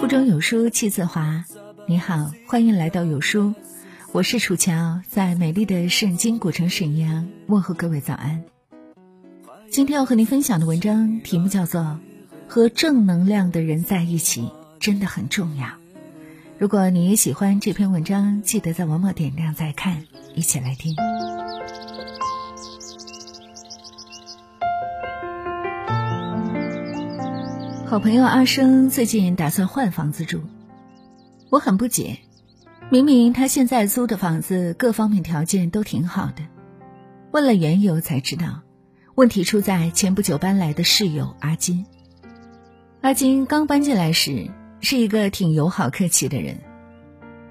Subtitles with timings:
[0.00, 1.44] 腹中有书气自华。
[1.88, 3.52] 你好，欢迎来到有书，
[4.12, 8.44] 我是楚乔，在美丽的圣经古城沈阳问候各位早安。
[9.72, 11.80] 今天要和您分享的文章题目叫做
[12.46, 14.48] 《和正能量的人在一起
[14.78, 15.66] 真的很重要》。
[16.58, 20.04] 如果你也喜欢这篇文章，记得在文末点亮再看，
[20.36, 20.94] 一起来听。
[27.90, 30.42] 好朋友阿生最近打算换房子住，
[31.50, 32.20] 我很不解，
[32.88, 36.44] 明明他现在租的房子各方面条件都挺好的，
[37.32, 38.60] 问了缘由才知道。
[39.16, 41.84] 问题出在前不久搬来的室友阿金。
[43.00, 44.48] 阿金刚搬进来时
[44.80, 46.58] 是一个挺友好客气的人，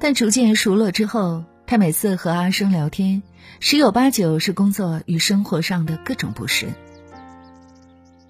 [0.00, 3.22] 但逐渐熟络之后，他每次和阿生聊天，
[3.60, 6.74] 十有八九是工作与生活上的各种不顺。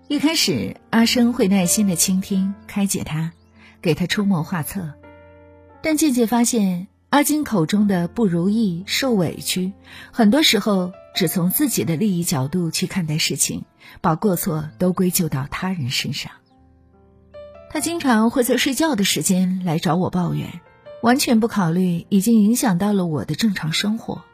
[0.07, 3.33] 一开始，阿生会耐心的倾听、开解他，
[3.81, 4.93] 给他出谋划策，
[5.83, 9.73] 但渐渐发现，阿金口中的不如意、受委屈，
[10.13, 10.93] 很多时候。
[11.15, 13.63] 只从自己的利益角度去看待事情，
[14.01, 16.33] 把过错都归咎到他人身上。
[17.71, 20.61] 他经常会在睡觉的时间来找我抱怨，
[21.03, 24.25] 完全不考虑已经影响到了我的正常生活。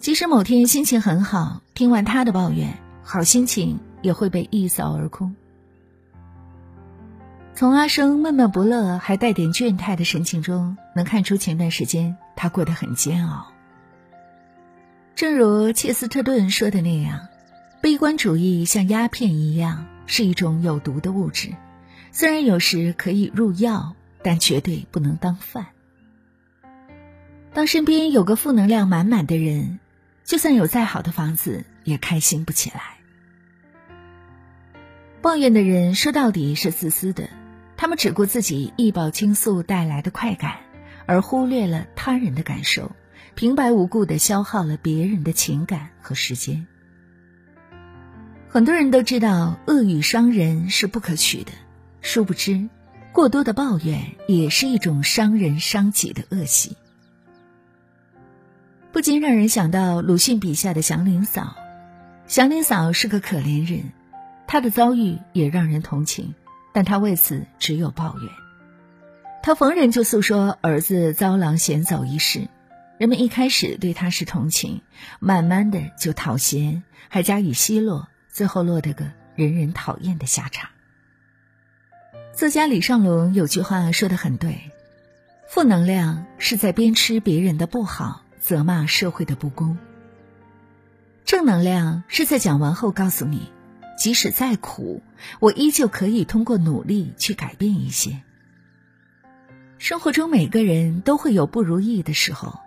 [0.00, 5.34] 即使某天心情很好，听完他的抱怨，好心情也会被一扫而空。
[7.54, 13.52] 从阿生闷闷不乐还带点倦态的神情中，能看出前段时间他过得很煎熬。
[15.14, 17.28] 正如切斯特顿说的那样，
[17.82, 21.54] 悲观主义像鸦片一样，是一种有毒的物质。
[22.12, 25.66] 虽然有时可以入药，但绝对不能当饭。
[27.52, 29.80] 当身边有个负能量满满的人，
[30.24, 32.99] 就算有再好的房子，也开心不起来。
[35.22, 37.28] 抱怨的人说到底是自私的，
[37.76, 40.56] 他们只顾自己一饱倾诉带来的快感，
[41.06, 42.90] 而忽略了他人的感受。
[43.34, 46.66] 平白无故的消耗了别人的情感和时间。
[48.48, 51.52] 很多人都知道恶语伤人是不可取的，
[52.00, 52.68] 殊不知，
[53.12, 56.76] 过多的抱怨也是一种伤人伤己的恶习。
[58.90, 61.54] 不禁让人想到鲁迅笔下的祥林嫂。
[62.26, 63.92] 祥林嫂是个可怜人，
[64.52, 66.34] 他的遭遇也让人同情，
[66.72, 68.28] 但他为此只有抱怨。
[69.44, 72.48] 他逢人就诉说儿子遭狼衔走一事。
[72.98, 74.82] 人们一开始对他是同情，
[75.20, 79.04] 慢慢的就讨嫌，还加以奚落，最后落得个
[79.36, 80.68] 人人讨厌的下场。
[82.34, 84.72] 作家李尚龙有句话说的很对：
[85.48, 89.76] 负能量是在鞭笞别人的不好，责骂社会的不公；
[91.24, 93.48] 正能量是在讲完后告诉你，
[94.00, 95.02] 即使再苦，
[95.40, 98.22] 我依旧可以通过努力去改变一些。
[99.76, 102.58] 生活中每个人都会有不如意的时候。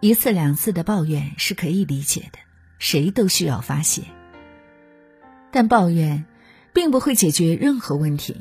[0.00, 2.38] 一次两次的抱怨是可以理解的，
[2.78, 4.04] 谁都需要发泄。
[5.50, 6.24] 但抱怨，
[6.72, 8.40] 并不会解决任何问题。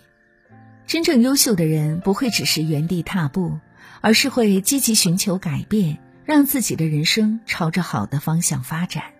[0.86, 3.60] 真正优秀的人不会只是原地踏步，
[4.00, 9.17] 而是会积极寻求改变，让自己的人生朝着好的方向发展。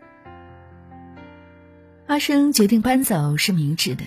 [2.08, 4.04] 阿生决定搬走是明智的，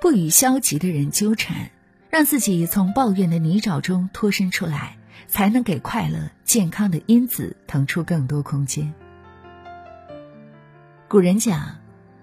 [0.00, 1.70] 不与消极的人纠缠，
[2.10, 4.96] 让自己从抱怨的泥沼中脱身出来。
[5.26, 8.92] 才能给快乐、健康的因子腾出更多空间。
[11.06, 11.76] 古人讲：“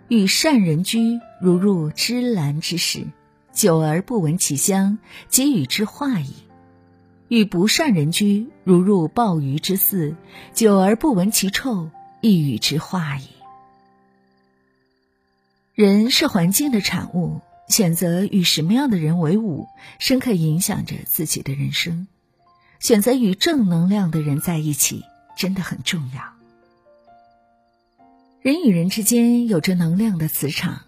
[0.09, 3.07] 与善人居，如入芝兰之室，
[3.53, 4.97] 久而不闻其香，
[5.30, 6.34] 即与之化矣；
[7.30, 10.16] 与不善人居，如入鲍鱼之肆，
[10.53, 13.30] 久而不闻其臭，亦与之化矣。”
[15.77, 19.67] 人是环境的产物，选择与什么样的人为伍，
[19.99, 22.07] 深刻影响着自己的人生。
[22.79, 25.03] 选择与正能量的人在一起
[25.38, 26.23] 真的很重要。
[28.41, 30.81] 人与人之间有着能量的磁场，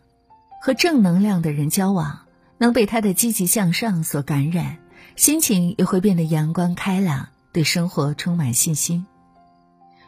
[0.60, 2.22] 和正能量的人交往，
[2.58, 4.80] 能被他的积极向上所感染，
[5.16, 9.06] 心情也会变得阳光开朗，对生活充满信心。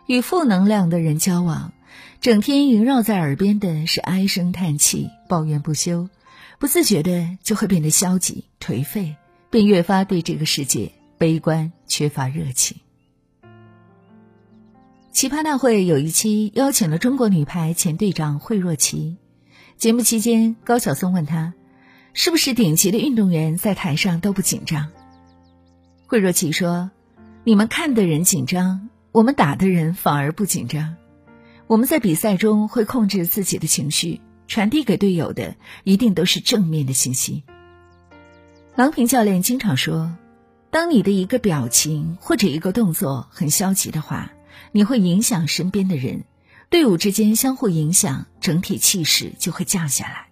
[0.07, 1.71] 与负能量的人交往，
[2.19, 6.09] 整天萦绕在耳边的是唉声叹气、抱怨不休，
[6.59, 9.15] 不自觉的就会变得消极颓废，
[9.49, 10.91] 便越发对这个世界。
[11.17, 12.77] 悲观，缺乏热情。
[15.11, 19.17] 奇葩大会有一期邀请了中国女排前队长惠若琪。
[19.77, 21.53] 节目期间，高晓松问她
[22.13, 24.89] ：“是不是顶级的运动员在台上都不紧张？”
[26.07, 26.89] 惠若琪说
[27.45, 30.95] ：“你们看的人紧张，我们打的人反而不紧张。
[31.71, 37.45] 我们在比赛中会控制自己的情绪，传递给队友的一定都是正面的信息。
[38.75, 40.13] 郎平教练经常说，
[40.69, 44.33] 当你的一个表情或者一个动作很消极的话，
[44.73, 46.25] 你会影响身边的人，
[46.69, 50.27] 队伍之间相互影响，整体气势就会降下来。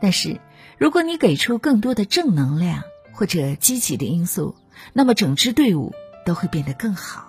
[0.00, 0.40] 但是，
[0.78, 4.54] 如果你给出更多的正能量或者积极的因素，
[4.92, 5.92] 那么整支队伍
[6.24, 7.27] 都会变得更好。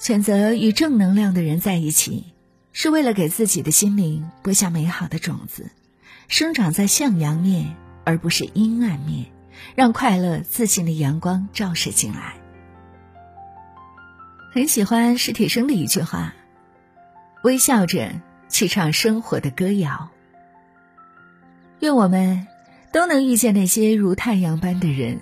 [0.00, 2.32] 选择与正能量的人在一起，
[2.72, 5.70] 是为了给自己的心灵播下美好的种子，
[6.26, 9.26] 生长在向阳面而不是阴暗面，
[9.74, 12.36] 让快乐自信的阳光照射进来。
[14.54, 16.32] 很喜欢史铁生的一句话
[17.44, 18.10] ：“微笑着
[18.48, 20.08] 去唱生活的歌谣。”
[21.80, 22.46] 愿我们
[22.90, 25.20] 都能遇见那些如太阳般的人。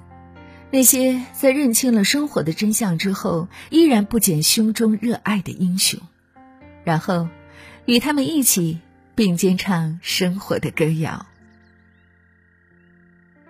[0.70, 5.98] 那些在认清了生活的真相之后，依然不减胸中热爱的英雄，
[6.84, 7.28] 然后
[7.86, 8.80] 与他们一起
[9.14, 11.26] 并肩唱生活的歌谣。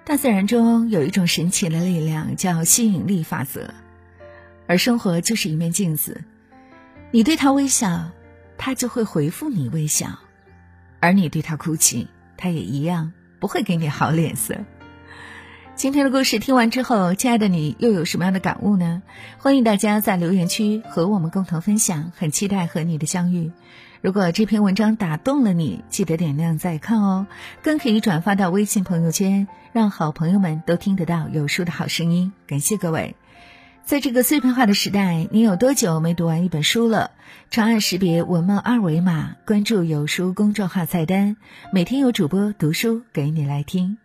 [0.05, 3.75] 大自然中有一种神奇的力量，叫吸引力法则，
[4.69, 6.23] 而生活就是一面镜子，
[7.11, 8.12] 你对他微笑，
[8.56, 10.20] 他就会回复你微笑；
[11.00, 12.06] 而你对他哭泣，
[12.37, 14.65] 他也一样不会给你好脸色。
[15.78, 19.00] 今天的故事听完之后，亲爱的你又有什么样的感悟呢？
[19.38, 23.52] 欢迎大家在留言区和我们共同分享，很期待和你的相遇。
[24.00, 27.28] 如果这篇文章打动了你，记得点亮再看哦，
[27.62, 32.32] 更可以转发到微信朋友圈，让好朋友们都听得到有书的好声音。
[32.48, 33.14] 感谢各位！
[33.84, 37.12] 在这个碎片化的时代，你有多久没读完一本书了？
[37.50, 41.36] 长按识别文末二维码，关注有书公众号菜单，
[41.72, 43.96] 每天有主播读书给你来听。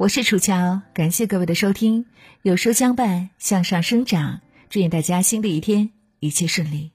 [0.00, 2.06] 我是楚乔，感谢各位的收听。
[2.40, 4.40] 有书相伴，向上生长。
[4.70, 6.92] 祝愿大家新的一天一切顺利。